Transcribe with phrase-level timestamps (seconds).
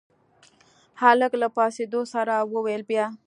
[1.01, 3.05] هلک له پاڅېدو سره وويل بيا.